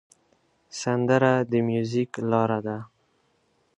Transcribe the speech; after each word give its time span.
سندره 0.81 1.33
د 1.51 1.53
میوزیک 1.67 2.11
لاره 2.29 2.59
ده 2.65 2.77